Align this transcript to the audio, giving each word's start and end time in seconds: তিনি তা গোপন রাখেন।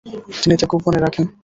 তিনি 0.41 0.55
তা 0.57 0.65
গোপন 0.71 0.93
রাখেন। 0.97 1.25